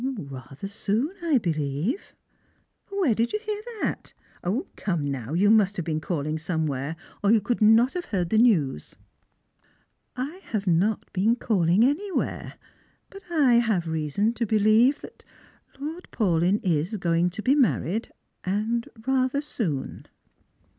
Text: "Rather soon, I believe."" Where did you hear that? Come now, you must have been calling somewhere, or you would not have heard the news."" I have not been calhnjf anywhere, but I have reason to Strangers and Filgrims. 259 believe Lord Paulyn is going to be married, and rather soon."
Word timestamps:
"Rather 0.31 0.67
soon, 0.67 1.11
I 1.21 1.37
believe."" 1.37 2.15
Where 2.89 3.13
did 3.13 3.33
you 3.33 3.39
hear 3.39 3.61
that? 3.83 4.15
Come 4.75 5.11
now, 5.11 5.33
you 5.33 5.51
must 5.51 5.75
have 5.75 5.85
been 5.85 6.01
calling 6.01 6.39
somewhere, 6.39 6.95
or 7.23 7.31
you 7.31 7.39
would 7.47 7.61
not 7.61 7.93
have 7.93 8.05
heard 8.05 8.31
the 8.31 8.39
news."" 8.39 8.95
I 10.15 10.41
have 10.45 10.65
not 10.65 11.13
been 11.13 11.35
calhnjf 11.35 11.83
anywhere, 11.83 12.55
but 13.11 13.21
I 13.31 13.59
have 13.59 13.87
reason 13.87 14.33
to 14.33 14.45
Strangers 14.45 14.57
and 14.57 14.65
Filgrims. 14.65 15.01
259 15.75 15.77
believe 15.77 15.93
Lord 15.93 16.07
Paulyn 16.11 16.59
is 16.63 16.97
going 16.97 17.29
to 17.29 17.43
be 17.43 17.53
married, 17.53 18.11
and 18.43 18.89
rather 19.05 19.39
soon." 19.43 20.07